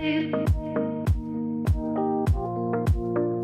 [0.00, 0.79] too.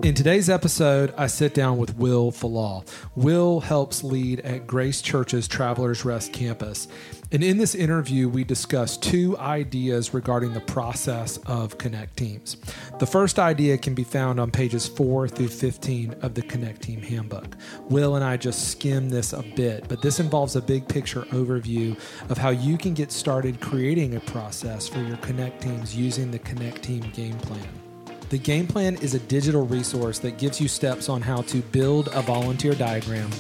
[0.06, 2.87] In today's episode, I sit down with Will Falal.
[3.16, 6.87] Will helps lead at Grace Church's Travelers Rest campus.
[7.32, 12.56] And in this interview, we discuss two ideas regarding the process of Connect Teams.
[13.00, 17.02] The first idea can be found on pages 4 through 15 of the Connect Team
[17.02, 17.56] Handbook.
[17.91, 21.98] Will and I just skim this a bit, but this involves a big picture overview
[22.30, 26.38] of how you can get started creating a process for your Connect Teams using the
[26.38, 27.85] Connect Team game plan.
[28.28, 32.08] The game plan is a digital resource that gives you steps on how to build
[32.12, 33.30] a volunteer diagram,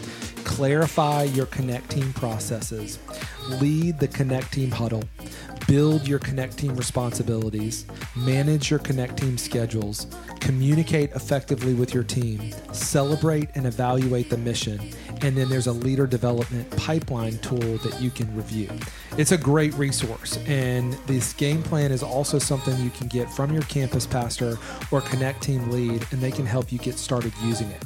[0.44, 3.00] clarify your Connect team processes,
[3.60, 5.02] lead the Connect team huddle,
[5.66, 10.06] build your Connect team responsibilities, manage your Connect team schedules,
[10.38, 14.78] communicate effectively with your team, celebrate and evaluate the mission,
[15.22, 18.68] and then there's a leader development pipeline tool that you can review.
[19.18, 23.50] It's a great resource, and this game plan is also something you can get from
[23.50, 24.58] your campus pastor
[24.90, 27.82] or Connect team lead, and they can help you get started using it.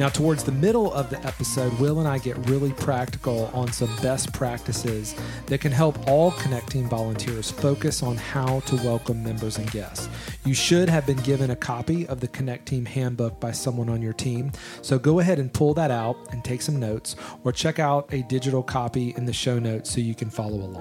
[0.00, 3.94] Now, towards the middle of the episode, Will and I get really practical on some
[4.02, 5.14] best practices
[5.46, 10.08] that can help all Connect team volunteers focus on how to welcome members and guests.
[10.44, 14.02] You should have been given a copy of the Connect Team Handbook by someone on
[14.02, 17.78] your team, so go ahead and pull that out and take some notes, or check
[17.78, 20.71] out a digital copy in the show notes so you can follow along.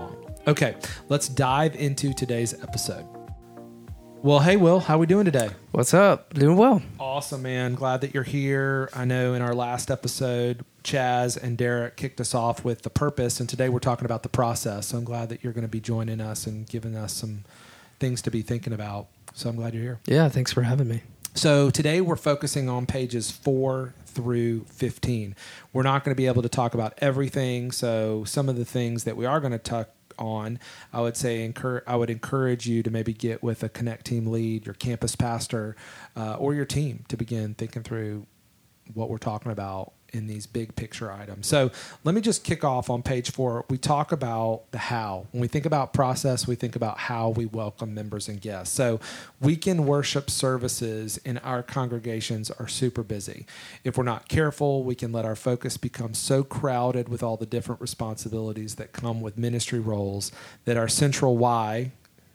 [0.47, 0.75] Okay,
[1.09, 3.05] let's dive into today's episode.
[4.23, 5.49] Well, hey, Will, how are we doing today?
[5.71, 6.33] What's up?
[6.35, 6.81] Doing well.
[6.99, 7.73] Awesome, man.
[7.73, 8.89] Glad that you're here.
[8.93, 13.39] I know in our last episode, Chaz and Derek kicked us off with the purpose,
[13.39, 14.87] and today we're talking about the process.
[14.87, 17.45] So I'm glad that you're going to be joining us and giving us some
[17.99, 19.07] things to be thinking about.
[19.33, 19.99] So I'm glad you're here.
[20.05, 21.01] Yeah, thanks for having me.
[21.33, 25.33] So today we're focusing on pages four through 15.
[25.71, 27.71] We're not going to be able to talk about everything.
[27.71, 30.59] So some of the things that we are going to talk on,
[30.91, 34.27] I would say encourage, I would encourage you to maybe get with a Connect team
[34.27, 35.77] lead, your campus pastor,
[36.17, 38.27] uh, or your team to begin thinking through
[38.93, 41.47] what we're talking about in these big picture items.
[41.47, 41.71] So
[42.03, 43.65] let me just kick off on page four.
[43.69, 45.27] We talk about the how.
[45.31, 48.75] When we think about process, we think about how we welcome members and guests.
[48.75, 48.99] So
[49.39, 53.45] weekend worship services in our congregations are super busy.
[53.83, 57.45] If we're not careful, we can let our focus become so crowded with all the
[57.45, 60.31] different responsibilities that come with ministry roles
[60.65, 61.91] that our central why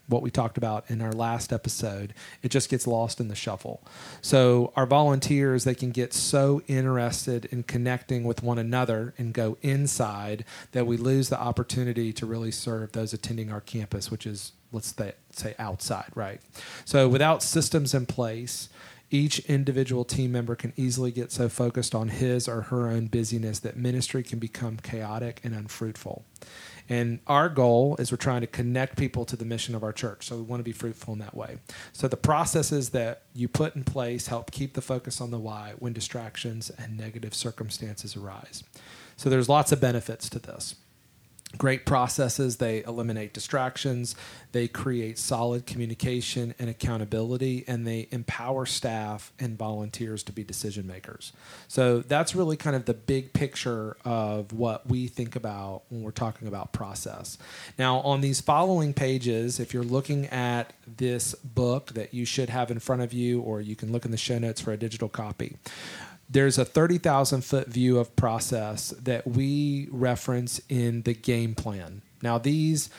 [0.08, 3.82] what we talked about in our last episode, it just gets lost in the shuffle.
[4.20, 9.56] So our volunteers, they can get so interested in connecting with one another and go
[9.62, 14.52] inside that we lose the opportunity to really serve those attending our campus, which is
[14.72, 14.94] let's
[15.30, 16.40] say outside, right?
[16.84, 18.68] So without systems in place,
[19.10, 23.60] each individual team member can easily get so focused on his or her own busyness
[23.60, 26.24] that ministry can become chaotic and unfruitful.
[26.88, 30.26] And our goal is we're trying to connect people to the mission of our church.
[30.26, 31.58] So we want to be fruitful in that way.
[31.92, 35.74] So the processes that you put in place help keep the focus on the why
[35.78, 38.62] when distractions and negative circumstances arise.
[39.16, 40.76] So there's lots of benefits to this
[41.56, 42.56] great processes.
[42.56, 44.14] They eliminate distractions.
[44.52, 50.86] They create solid communication and accountability, and they empower staff and volunteers to be decision
[50.86, 51.32] makers.
[51.68, 56.10] So that's really kind of the big picture of what we think about when we're
[56.10, 57.38] talking about process.
[57.78, 62.70] Now, on these following pages, if you're looking at this book that you should have
[62.70, 65.08] in front of you, or you can look in the show notes for a digital
[65.08, 65.56] copy
[66.28, 72.02] there's a 30,000 foot view of process that we reference in the game plan.
[72.22, 72.90] Now, these,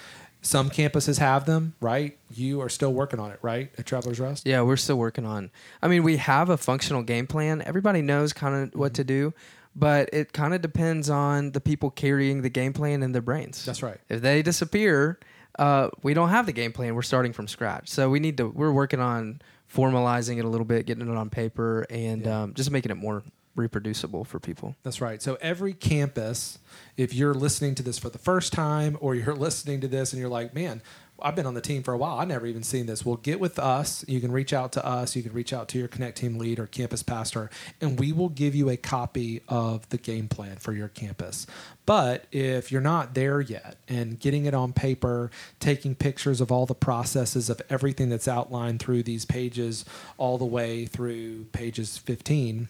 [0.42, 2.18] some campuses have them, right?
[2.34, 3.72] You are still working on it, right?
[3.78, 4.46] At Travelers Rest?
[4.46, 5.52] Yeah, we're still working on.
[5.82, 7.62] I mean, we have a functional game plan.
[7.66, 9.34] Everybody knows kind of what to do,
[9.76, 13.66] but it kind of depends on the people carrying the game plan in their brains.
[13.66, 14.00] That's right.
[14.10, 15.20] If they disappear,
[15.60, 16.96] uh, we don't have the game plan.
[16.96, 17.90] We're starting from scratch.
[17.90, 19.42] So we need to, we're working on
[19.74, 22.44] formalizing it a little bit, getting it on paper, and yeah.
[22.44, 23.24] um, just making it more
[23.56, 24.76] reproducible for people.
[24.84, 25.22] That's right.
[25.22, 26.60] So every campus,
[26.96, 30.20] if you're listening to this for the first time, or you're listening to this and
[30.20, 30.82] you're like, man,
[31.22, 32.20] I've been on the team for a while.
[32.20, 33.06] I've never even seen this.
[33.06, 34.06] Well, get with us.
[34.08, 35.16] You can reach out to us.
[35.16, 37.50] You can reach out to your Connect team lead or campus pastor,
[37.82, 41.48] and we will give you a copy of the game plan for your campus.
[41.86, 46.66] But if you're not there yet and getting it on paper, taking pictures of all
[46.66, 49.86] the processes of everything that's outlined through these pages,
[50.18, 52.68] all the way through pages 15,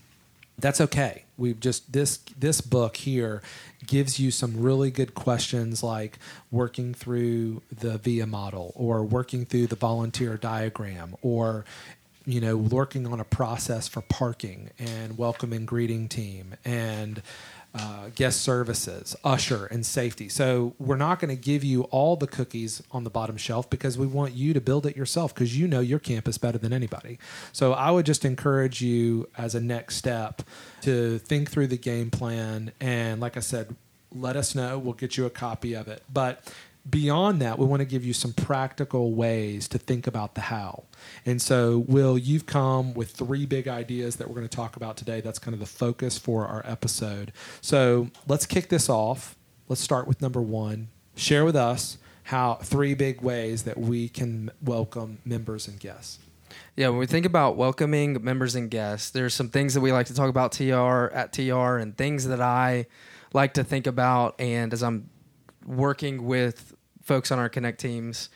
[0.60, 1.24] that's okay.
[1.38, 3.42] We've just this this book here
[3.86, 6.18] gives you some really good questions like
[6.52, 11.64] working through the VIA model or working through the volunteer diagram or
[12.26, 17.22] you know working on a process for parking and welcome and greeting team and
[17.78, 20.30] uh, guest services, usher, and safety.
[20.30, 23.98] So we're not going to give you all the cookies on the bottom shelf because
[23.98, 27.20] we want you to build it yourself because you know your campus better than anybody.
[27.52, 30.42] So I would just encourage you as a next step
[30.82, 33.76] to think through the game plan and, like I said,
[34.12, 34.80] let us know.
[34.80, 36.02] We'll get you a copy of it.
[36.12, 36.42] But
[36.90, 40.84] beyond that, we want to give you some practical ways to think about the how.
[41.26, 44.98] And so, Will, you've come with three big ideas that we're going to talk about
[44.98, 45.22] today.
[45.22, 47.32] That's kind of the focus for our episode.
[47.62, 49.36] So, let's kick this off.
[49.68, 50.90] Let's start with number one.
[51.16, 56.20] Share with us how three big ways that we can welcome members and guests.
[56.76, 60.08] Yeah, when we think about welcoming members and guests, there's some things that we like
[60.08, 62.86] to talk about TR at TR and things that I
[63.34, 65.10] like to think about and as I'm
[65.66, 66.77] working with
[67.08, 68.30] folks on our connect teams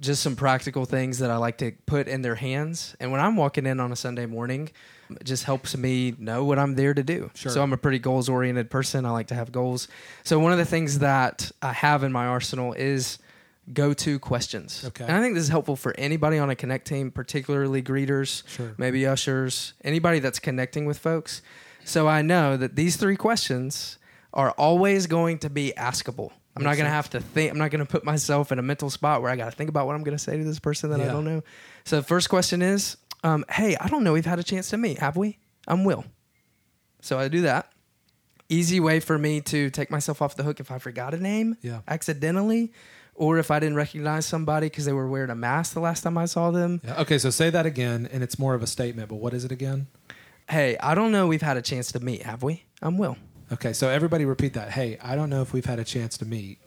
[0.00, 2.96] just some practical things that I like to put in their hands.
[2.98, 4.70] And when I'm walking in on a Sunday morning,
[5.10, 7.30] it just helps me know what I'm there to do.
[7.34, 7.52] Sure.
[7.52, 9.06] So I'm a pretty goals oriented person.
[9.06, 9.86] I like to have goals.
[10.24, 13.18] So one of the things that I have in my arsenal is
[13.72, 14.82] go to questions.
[14.88, 15.04] Okay.
[15.04, 18.74] And I think this is helpful for anybody on a connect team, particularly greeters, Sure.
[18.76, 21.42] maybe ushers, anybody that's connecting with folks.
[21.84, 23.98] So I know that these three questions
[24.34, 26.32] are always going to be askable.
[26.56, 26.92] I'm not going to sense.
[26.94, 27.50] have to think.
[27.52, 29.70] I'm not going to put myself in a mental spot where I got to think
[29.70, 31.42] about what I'm going to say to this person that I don't know.
[31.84, 34.12] So the first question is, um, "Hey, I don't know.
[34.12, 35.38] We've had a chance to meet, have we?
[35.66, 36.04] I'm Will."
[37.00, 37.68] So I do that.
[38.48, 41.56] Easy way for me to take myself off the hook if I forgot a name
[41.62, 41.80] Yeah.
[41.88, 42.70] accidentally,
[43.14, 46.18] or if I didn't recognize somebody because they were wearing a mask the last time
[46.18, 46.80] I saw them.
[46.84, 47.00] Yeah.
[47.00, 49.52] Okay, so say that again, and it's more of a statement, but what is it
[49.52, 49.86] again?
[50.50, 51.26] Hey, I don't know.
[51.28, 52.64] We've had a chance to meet, have we?
[52.82, 53.16] I'm Will.
[53.52, 54.70] Okay, so everybody repeat that.
[54.70, 56.58] Hey, I don't know if we've had a chance to meet.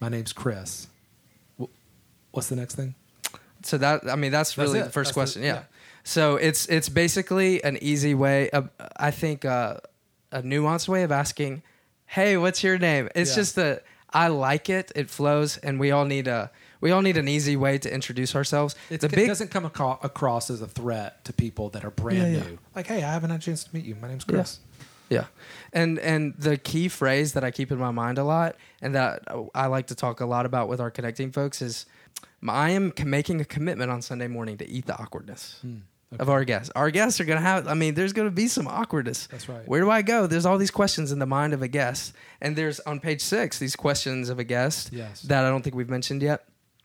[0.00, 0.88] My name's Chris.
[2.32, 2.94] What's the next thing?
[3.62, 4.84] So that I mean that's That's really it.
[4.84, 5.42] the first That's the- question.
[5.42, 5.54] yeah.
[5.54, 5.62] yeah.
[6.04, 8.50] So it's it's basically an easy way.
[8.50, 9.78] Of, I think uh,
[10.30, 11.62] a nuanced way of asking,
[12.06, 13.36] "Hey, what's your name?" It's Yeah.
[13.36, 13.58] just
[14.10, 14.92] I like it.
[14.94, 18.36] It flows, and we all need a we all need an easy way to introduce
[18.36, 18.76] ourselves.
[18.88, 22.42] It's, the it doesn't come across as a threat to people that are brand yeah.
[22.44, 22.58] new.
[22.74, 23.96] Like, hey, I haven't had a chance to meet you.
[23.96, 24.60] My name's Chris.
[25.08, 25.24] Yeah.
[25.72, 29.22] And and the key phrase that I keep in my mind a lot and that
[29.54, 31.86] I like to talk a lot about with our connecting folks is
[32.46, 35.78] I am making a commitment on Sunday morning to eat the awkwardness Hmm,
[36.18, 36.70] of our guests.
[36.76, 39.26] Our guests are going to have I mean there's going to be some awkwardness.
[39.26, 39.66] That's right.
[39.68, 40.26] Where do I go?
[40.26, 42.14] There's all these questions in the mind of a guest.
[42.40, 45.22] And there's on page 6 these questions of a guest Yes.
[45.22, 46.44] that I don't think we've mentioned yet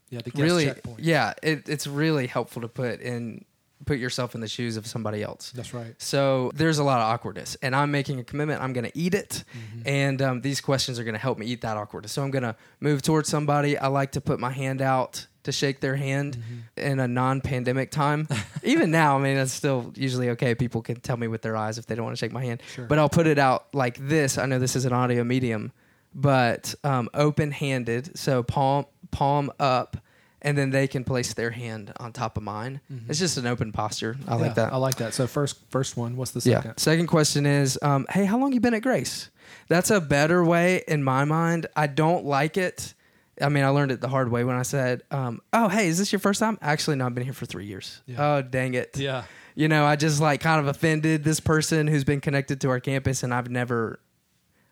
[0.10, 1.00] yeah, the guest really checkpoint.
[1.00, 3.46] yeah it, it's really helpful to put in
[3.86, 5.94] put yourself in the shoes of somebody else That's right.
[5.98, 9.14] so there's a lot of awkwardness and i'm making a commitment i'm going to eat
[9.14, 9.88] it Mm-hmm.
[9.88, 12.44] and um, these questions are going to help me eat that awkwardness so i'm going
[12.44, 16.38] to move towards somebody i like to put my hand out to shake their hand
[16.38, 16.90] Mm-hmm.
[16.92, 18.28] in a non-pandemic time
[18.64, 21.78] even now i mean it's still usually okay people can tell me with their eyes
[21.78, 22.86] if they don't want to shake my hand Sure.
[22.86, 25.72] but i'll put it out like this i know this is an audio medium
[26.16, 29.98] but um, open-handed so palm palm up
[30.44, 33.72] and then they can place their hand on top of mine it's just an open
[33.72, 34.30] posture i Mm-hmm.
[34.32, 35.14] Yeah, like that I like that.
[35.14, 36.16] So first, first one.
[36.18, 36.52] What's the second?
[36.54, 36.62] yeah.
[36.62, 36.78] second?
[36.78, 39.30] Second question is, um, hey, how long you been at Grace?
[39.68, 41.68] That's a better way in my mind.
[41.76, 42.94] I don't like it.
[43.42, 45.98] I mean, I learned it the hard way when I said, um, "Oh, hey, is
[45.98, 48.02] this your first time?" Actually, no, I've been here for three years.
[48.06, 48.16] Yeah.
[48.36, 48.96] Oh, dang it!
[48.98, 49.24] Yeah.
[49.56, 52.80] You know, I just like kind of offended this person who's been connected to our
[52.80, 54.00] campus, and I've never.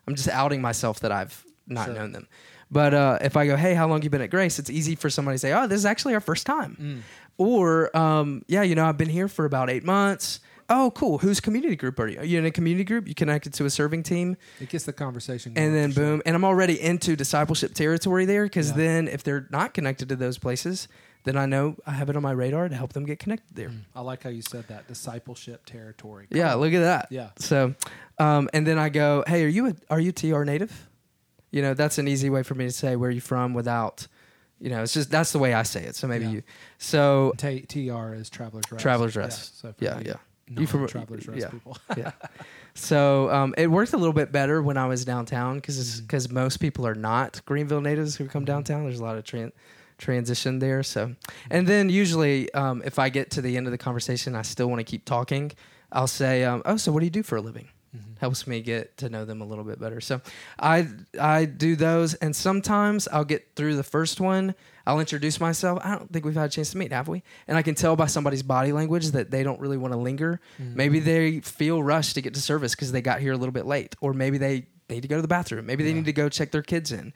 [0.06, 1.94] I'm just outing myself that I've not Sure.
[1.94, 2.28] known them.
[2.72, 4.58] But uh, if I go, hey, how long you been at Grace?
[4.58, 6.76] It's easy for somebody to say, oh, this is actually our first time.
[6.80, 7.00] Mm.
[7.36, 10.40] Or, um, yeah, you know, I've been here for about eight months.
[10.70, 11.18] Oh, cool.
[11.18, 12.18] Whose community group are you?
[12.20, 13.06] Are you in a community group?
[13.08, 14.38] You connected to a serving team?
[14.58, 15.52] It gets the conversation.
[15.54, 16.02] And then sure.
[16.02, 16.22] boom.
[16.24, 18.76] And I'm already into discipleship territory there because Yeah.
[18.78, 20.88] then if they're not connected to those places,
[21.24, 23.70] then I know I have it on my radar to help them get connected there.
[23.94, 26.26] I like how you said that discipleship territory.
[26.30, 27.08] Yeah, look at that.
[27.10, 27.30] Yeah.
[27.36, 27.74] So,
[28.18, 30.88] um, and then I go, hey, are you a, are you TR native?
[31.52, 34.08] You know, that's an easy way for me to say where you from without,
[34.58, 35.94] you know, it's just that's the way I say it.
[35.94, 36.30] So maybe Yeah.
[36.32, 36.42] you.
[36.78, 38.82] So T- TR is traveler's rest.
[38.82, 39.60] Traveler's Yeah, rest.
[39.60, 40.14] so for yeah, yeah.
[40.48, 41.48] You from- traveler's rest yeah.
[41.50, 41.76] people.
[41.96, 42.12] yeah.
[42.74, 46.56] So um, it worked a little bit better when I was downtown because because most
[46.56, 48.84] people are not Greenville natives who come downtown.
[48.84, 49.52] There's a lot of tran-
[49.98, 50.82] transition there.
[50.82, 51.14] So
[51.50, 54.68] and then usually um, if I get to the end of the conversation, I still
[54.70, 55.52] want to keep talking.
[55.92, 58.12] I'll say, um, "Oh, so what do you do for a living?" Mm-hmm.
[58.20, 60.00] Helps me get to know them a little bit better.
[60.00, 60.22] So
[60.58, 60.88] I
[61.20, 64.54] I do those, and sometimes I'll get through the first one.
[64.86, 65.78] I'll introduce myself.
[65.84, 67.22] I don't think we've had a chance to meet, have we?
[67.46, 70.40] And I can tell by somebody's body language that they don't really want to linger.
[70.60, 70.76] Mm-hmm.
[70.76, 73.66] Maybe they feel rushed to get to service because they got here a little bit
[73.66, 75.66] late, or maybe they need to go to the bathroom.
[75.66, 77.12] Maybe they need to go check their kids in.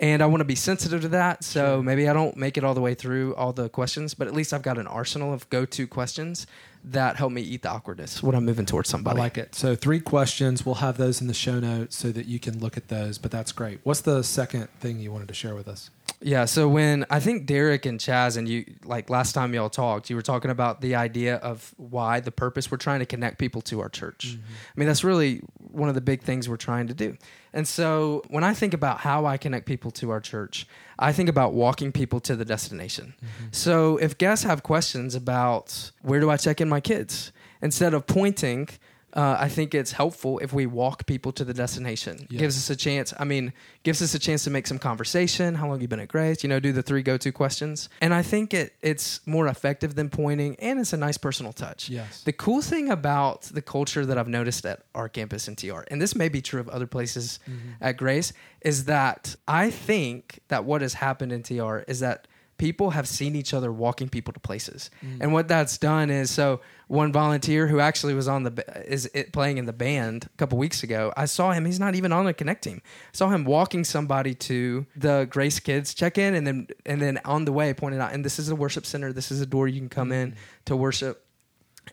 [0.00, 1.42] And I want to be sensitive to that.
[1.42, 4.34] So maybe I don't make it all the way through all the questions, but at
[4.34, 6.46] least I've got an arsenal of go to questions
[6.92, 9.18] that helped me eat the awkwardness when I'm moving towards somebody.
[9.18, 9.54] I like it.
[9.54, 10.64] So three questions.
[10.64, 13.18] We'll have those in the show notes so that you can look at those.
[13.18, 13.80] But that's great.
[13.82, 15.90] What's the second thing you wanted to share with us?
[16.20, 20.10] Yeah, so when I think Derek and Chaz and you like last time y'all talked,
[20.10, 23.60] you were talking about the idea of why the purpose we're trying to connect people
[23.62, 24.30] to our church.
[24.30, 24.42] Mm-hmm.
[24.42, 27.16] I mean, that's really one of the big things we're trying to do.
[27.58, 30.64] And so when I think about how I connect people to our church,
[30.96, 33.14] I think about walking people to the destination.
[33.16, 33.46] Mm-hmm.
[33.50, 38.06] So if guests have questions about where do I check in my kids, instead of
[38.06, 38.68] pointing,
[39.14, 42.26] uh, I think it's helpful if we walk people to the destination.
[42.28, 42.40] Yeah.
[42.40, 43.14] Gives us a chance.
[43.18, 45.54] I mean, gives us a chance to make some conversation.
[45.54, 46.42] How long have you been at Grace?
[46.42, 47.88] You know, do the three go-to questions.
[48.00, 51.88] And I think it it's more effective than pointing, and it's a nice personal touch.
[51.88, 52.22] Yes.
[52.22, 56.02] The cool thing about the culture that I've noticed at our campus in TR, and
[56.02, 57.40] this may be true of other places
[57.80, 62.90] at Grace, is that I think that what has happened in TR is that people
[62.90, 64.90] have seen each other walking people to places.
[65.04, 65.18] Mm.
[65.20, 69.32] And what that's done is so one volunteer who actually was on the is it
[69.32, 71.12] playing in the band a couple weeks ago.
[71.16, 71.64] I saw him.
[71.64, 72.82] He's not even on the connect team.
[72.84, 77.20] I saw him walking somebody to the Grace Kids check in, and then and then
[77.24, 79.12] on the way pointed out, and this is a worship center.
[79.12, 80.36] This is a door you can come in mm.
[80.66, 81.24] to worship.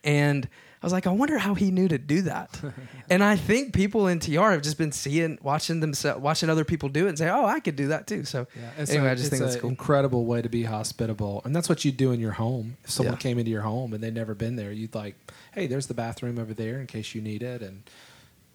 [0.03, 0.50] And
[0.85, 2.59] was like, I wonder how he knew to do that.
[3.09, 6.89] and I think people in TR have just been seeing, watching themselves, watching other people
[6.89, 8.69] do it, and say, "Oh, I could do that too." So Yeah.
[8.77, 9.69] It's anyway, a- I just think it's that's an cool.
[9.71, 12.77] incredible way to be hospitable, and that's what you do in your home.
[12.83, 13.19] If someone Yeah.
[13.19, 15.15] came into your home and they'd never been there, you'd like,
[15.53, 17.83] "Hey, there's the bathroom over there in case you need it," and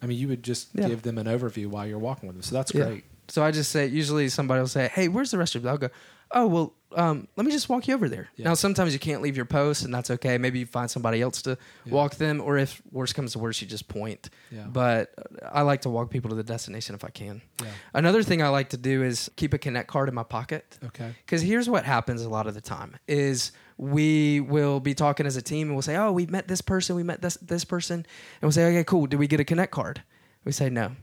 [0.02, 0.88] I mean, you would just Yeah.
[0.88, 2.42] give them an overview while you're walking with them.
[2.42, 3.04] So that's great.
[3.28, 5.90] So I just say, usually somebody will say, "Hey, where's the restroom?" I'll go,
[6.32, 8.46] "Oh, well, um, let me just walk you over there." Yeah.
[8.46, 10.38] Now, sometimes you can't leave your post, and that's okay.
[10.38, 11.92] Maybe you find somebody else to Yeah.
[11.92, 14.30] walk them, or if worse comes to worse, you just point.
[14.50, 14.66] Yeah.
[14.66, 17.42] But uh, I like to walk people to the destination if I can.
[17.62, 17.68] Yeah.
[17.94, 20.78] Another thing I like to do is keep a connect card in my pocket.
[20.84, 21.14] Okay.
[21.24, 25.36] Because here's what happens a lot of the time is we will be talking as
[25.36, 27.96] a team and we'll say, oh, we met this person, we met this this person,
[28.00, 29.06] and we'll say, okay, cool.
[29.06, 30.02] Did we get a connect card?
[30.44, 30.96] We say no.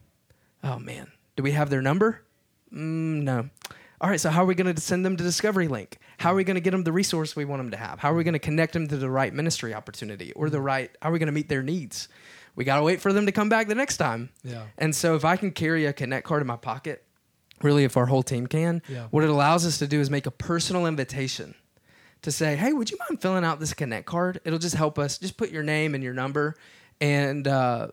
[0.63, 2.23] Oh man, do we have their number?
[2.73, 3.49] Mm, no.
[3.99, 5.97] All right, so how are we going to send them to Discovery Link?
[6.19, 7.99] How are we going to get them the resource we want them to have?
[7.99, 10.91] How are we going to connect them to the right ministry opportunity or the right?
[11.01, 12.07] How are we going to meet their needs?
[12.55, 14.29] We got to wait for them to come back the next time.
[14.43, 14.65] Yeah.
[14.77, 17.03] And so if I can carry a connect card in my pocket,
[17.63, 19.07] really if our whole team can, Yeah.
[19.09, 21.55] what it allows us to do is make a personal invitation
[22.21, 24.39] to say, "Hey, would you mind filling out this connect card?
[24.45, 25.17] It'll just help us.
[25.17, 26.55] Just put your name and your number,
[27.01, 27.87] and uh,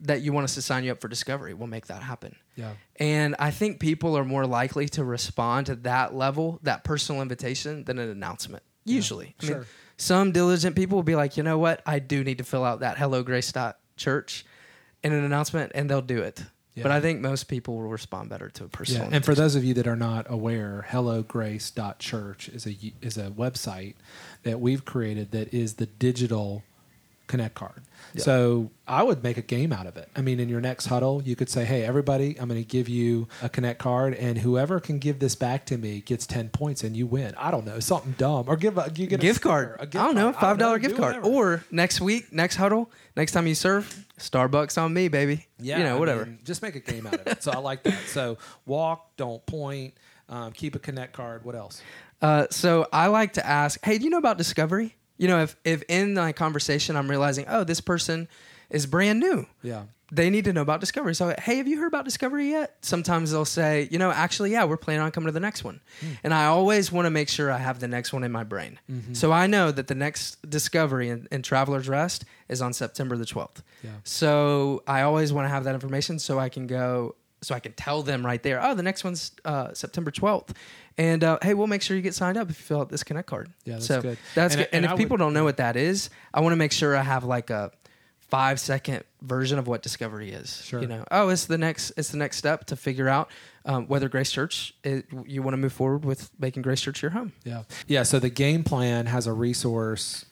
[0.00, 1.54] that you want us to sign you up for Discovery.
[1.54, 2.72] We'll make that happen." Yeah.
[2.96, 7.84] And I think people are more likely to respond to that level, that personal invitation,
[7.84, 8.62] than an announcement.
[8.84, 9.66] Usually, I mean, Sure.
[9.96, 12.80] some diligent people will be like, you know what, I do need to fill out
[12.80, 14.46] that Hello Grace dot Church
[15.02, 16.42] in an announcement, and they'll do it.
[16.74, 16.82] Yeah.
[16.82, 19.08] But I think most people will respond better to a personal.
[19.08, 23.30] Yeah, and for those of you that are not aware, HelloGrace.church is a is a
[23.30, 23.94] website
[24.42, 26.62] that we've created that is the digital
[27.26, 27.82] connect card.
[28.14, 28.22] Yeah.
[28.22, 30.08] So I would make a game out of it.
[30.16, 32.88] I mean, in your next huddle, you could say, "Hey, everybody, I'm going to give
[32.88, 36.82] you a connect card, and whoever can give this back to me gets ten points,
[36.84, 39.40] and you win." I don't know, something dumb, or give a you get a gift
[39.42, 39.76] card.
[39.80, 41.16] a gift I don't know, five dollar do gift card.
[41.16, 41.34] whatever.
[41.34, 45.46] Or next week, next huddle, next time you serve, Starbucks on me, baby.
[45.58, 46.26] Yeah, you know, I whatever.
[46.26, 47.42] mean, just make a game out of it.
[47.42, 47.98] So I like that.
[48.08, 49.94] So walk, don't point.
[50.28, 51.44] Um, keep a connect card.
[51.44, 51.80] What else?
[52.20, 54.95] Uh, so I like to ask, hey, do you know about Discovery?
[55.18, 58.28] You know, if if in my conversation I'm realizing, oh, this person
[58.70, 59.84] is brand new, Yeah.
[60.10, 61.14] they need to know about Discovery.
[61.14, 62.76] So, hey, have you heard about Discovery yet?
[62.80, 65.80] Sometimes they'll say, you know, actually, yeah, we're planning on coming to the next one.
[66.24, 68.78] And I always want to make sure I have the next one in my brain.
[69.12, 73.24] So I know that the next Discovery in, in Traveler's Rest is on September the
[73.24, 73.62] 12th.
[73.84, 73.90] Yeah.
[74.04, 77.72] So I always want to have that information so I can go, so I can
[77.74, 80.50] tell them right there, oh, the next one's uh, September 12th.
[80.98, 83.04] And uh, hey, we'll make sure you get signed up if you fill out this
[83.04, 83.50] Connect card.
[83.64, 84.18] Yeah, that's so good.
[84.34, 84.68] That's And good.
[84.72, 86.72] And, and I if would- people don't know what that is, I want to make
[86.72, 87.70] sure I have like a
[88.18, 90.62] five second version of what discovery is.
[90.64, 90.80] Sure.
[90.80, 93.30] You know, oh, it's the next it's the next step to figure out
[93.64, 97.10] um, whether Grace Church is, you want to move forward with making Grace Church your
[97.12, 97.32] home.
[97.44, 97.62] Yeah.
[97.86, 98.02] Yeah.
[98.02, 100.24] So the game plan has a resource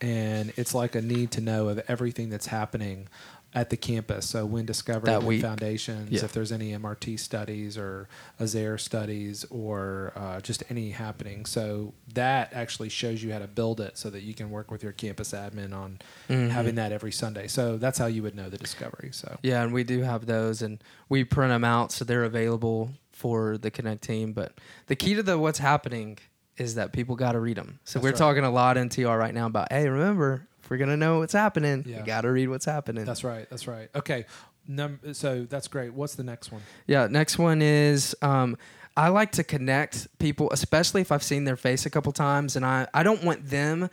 [0.00, 3.08] and it's like a need to know of everything that's happening
[3.54, 4.26] at the campus.
[4.26, 5.42] So when Discovery That.
[5.46, 6.24] Foundations, Yeah.
[6.24, 8.08] if there's any MRT studies or
[8.40, 11.44] Azair studies or uh, just any happening.
[11.44, 14.82] So that actually shows you how to build it so that you can work with
[14.82, 15.98] your campus admin on
[16.30, 16.48] Mhm.
[16.48, 17.46] having that every Sunday.
[17.46, 19.10] So that's how you would know the Discovery.
[19.12, 22.92] So Yeah, and we do have those, and we print them out so they're available
[23.12, 24.32] for the Connect team.
[24.32, 24.54] But
[24.86, 26.18] the key to the what's happening
[26.58, 27.78] is that people got to read them.
[27.84, 28.16] So That's we're right.
[28.18, 31.32] talking a lot in TR right now about, hey, remember, if we're gonna know what's
[31.32, 32.00] happening, Yeah.
[32.00, 33.04] you got to read what's happening.
[33.04, 33.48] That's right.
[33.50, 33.88] That's right.
[33.94, 34.26] Okay.
[34.68, 35.92] Num- so that's great.
[35.92, 36.62] What's the next one?
[36.86, 37.08] Yeah.
[37.08, 38.56] Next one is um,
[38.96, 42.64] I like to connect people, especially if I've seen their face a couple times, and
[42.64, 43.90] I I don't want them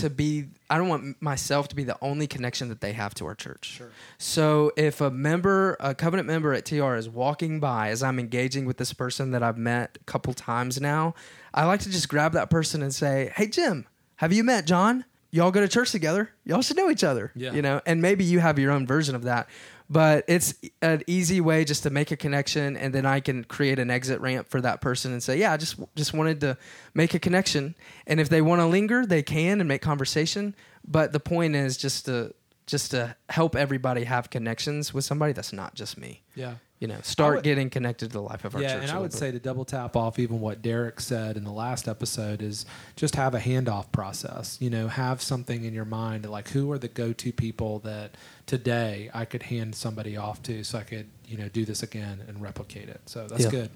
[0.00, 3.26] to be I don't want myself to be the only connection that they have to
[3.26, 3.76] our church.
[3.78, 3.90] Sure.
[4.18, 8.66] So if a member, a covenant member at TR is walking by as I'm engaging
[8.66, 11.14] with this person that I've met a couple times now,
[11.52, 15.04] I like to just grab that person and say, "Hey Jim, have you met John?
[15.32, 16.30] Y'all go to church together.
[16.44, 17.52] Y'all should know each other." Yeah.
[17.52, 19.48] You know, and maybe you have your own version of that.
[19.92, 23.80] But it's an easy way just to make a connection, and then I can create
[23.80, 26.56] an exit ramp for that person and say, "Yeah, I just just wanted to
[26.94, 27.74] make a connection."
[28.06, 30.54] And if they want to linger, they can and make conversation.
[30.86, 32.34] But the point is just to
[32.66, 36.22] just to help everybody have connections with somebody that's not just me.
[36.36, 36.54] Yeah.
[36.78, 38.82] You know, start would- getting connected to the life of our yeah, church.
[38.84, 39.18] and a I would bit.
[39.18, 42.64] say to double tap off even what Derek said in the last episode is
[42.96, 44.56] just have a handoff process.
[44.60, 48.14] You know, have something in your mind like who are the go-to people that
[48.50, 52.20] today I could hand somebody off to so I could you know do this again
[52.26, 53.00] and replicate it.
[53.06, 53.50] So that's Yeah.
[53.50, 53.70] good.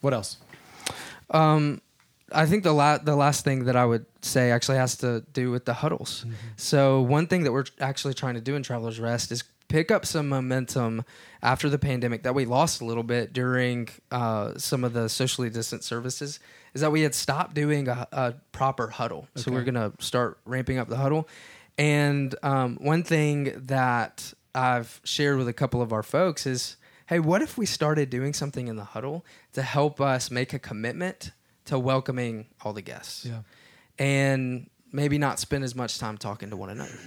[0.00, 0.38] What else?
[1.30, 1.80] Um,
[2.32, 5.52] I think the la- the last thing that I would say actually has to do
[5.52, 6.26] with the huddles.
[6.56, 10.04] So one thing that we're actually trying to do in Travelers Rest is pick up
[10.04, 11.04] some momentum
[11.40, 15.48] after the pandemic that we lost a little bit during uh, some of the socially
[15.48, 16.40] distant services.
[16.74, 20.76] Is that we had stopped doing a, a proper huddle, so we're gonna start ramping
[20.78, 21.28] up the huddle.
[21.78, 27.20] And um, one thing that I've shared with a couple of our folks is, hey,
[27.20, 31.30] what if we started doing something in the huddle to help us make a commitment
[31.66, 33.24] to welcoming all the guests?
[33.24, 33.40] Yeah.
[33.98, 36.98] and maybe not spend as much time talking to one another.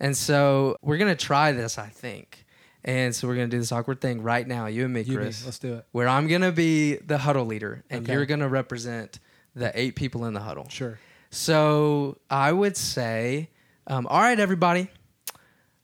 [0.00, 2.44] And so we're gonna try this, I think.
[2.84, 5.24] And so we're gonna do this awkward thing right now, you and me, You, me.
[5.24, 5.86] Chris, Let's do it.
[5.92, 8.12] where I'm gonna be the huddle leader, and Okay.
[8.12, 9.20] you're gonna represent
[9.56, 10.68] the eight people in the huddle.
[10.68, 10.98] Sure.
[11.30, 13.48] So I would say,
[13.86, 14.88] um, all right, everybody,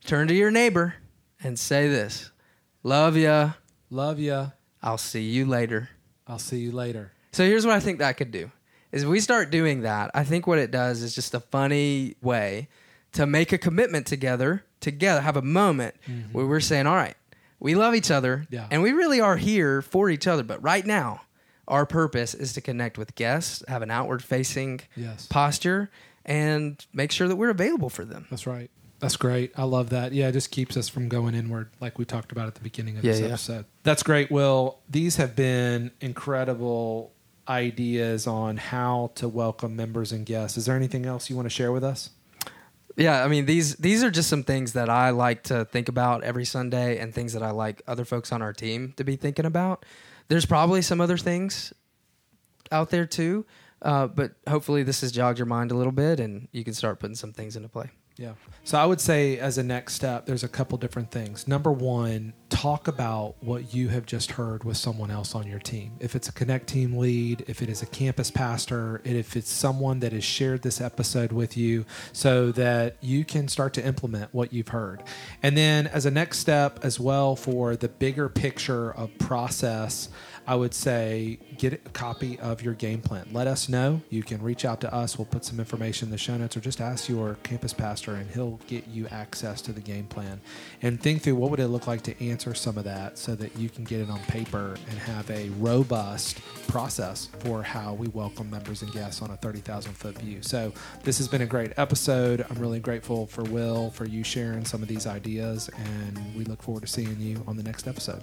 [0.04, 0.94] turn to your neighbor
[1.42, 2.30] and say this:
[2.82, 3.52] "Love ya.
[3.90, 4.48] Love ya.
[4.82, 5.90] I'll see you later."
[6.26, 7.10] I'll see you later.
[7.32, 8.52] So here's what I think that could do.
[8.92, 12.14] Is if we start doing that, I think what it does is just a funny
[12.22, 12.68] way
[13.12, 15.96] to make a commitment together, together, have a moment
[16.30, 17.16] where we're saying, all right,
[17.58, 18.68] we love each other Yeah.
[18.70, 20.44] and we really are here for each other.
[20.44, 21.22] But right now,
[21.66, 25.26] our purpose is to connect with guests, have an outward facing Yes.
[25.26, 25.90] posture,
[26.24, 28.26] and make sure that we're available for them.
[28.30, 28.70] That's right.
[28.98, 29.52] That's great.
[29.56, 30.12] I love that.
[30.12, 32.98] Yeah, it just keeps us from going inward, like we talked about at the beginning
[32.98, 33.26] of Yeah, this yeah.
[33.28, 33.64] episode.
[33.82, 34.78] That's great, Will.
[34.90, 37.12] These have been incredible
[37.48, 40.58] ideas on how to welcome members and guests.
[40.58, 42.10] Is there anything else you want to share with us?
[42.96, 46.22] Yeah, I mean these these are just some things that I like to think about
[46.22, 49.46] every Sunday and things that I like other folks on our team to be thinking
[49.46, 49.86] about.
[50.28, 51.72] There's probably some other things
[52.70, 53.46] out there too,
[53.82, 57.00] uh, but hopefully this has jogged your mind a little bit and you can start
[57.00, 57.90] putting some things into play.
[58.20, 58.34] Yeah.
[58.64, 61.48] So I would say, as a next step, there's a couple different things.
[61.48, 65.92] Number one, talk about what you have just heard with someone else on your team.
[66.00, 69.48] If it's a Connect team lead, if it is a campus pastor, and if it's
[69.50, 74.34] someone that has shared this episode with you, so that you can start to implement
[74.34, 75.02] what you've heard.
[75.42, 80.10] And then, as a next step as well, for the bigger picture of process,
[80.46, 83.28] I would say get a copy of your game plan.
[83.32, 84.02] Let us know.
[84.10, 85.16] You can reach out to us.
[85.16, 88.30] We'll put some information in the show notes or just ask your campus pastor and
[88.30, 90.40] he'll get you access to the game plan.
[90.82, 93.56] And think through what would it look like to answer some of that so that
[93.56, 98.50] you can get it on paper and have a robust process for how we welcome
[98.50, 100.42] members and guests on a 30,000 foot view.
[100.42, 102.44] So this has been a great episode.
[102.48, 106.62] I'm really grateful for Will, for you sharing some of these ideas, and we look
[106.62, 108.22] forward to seeing you on the next episode.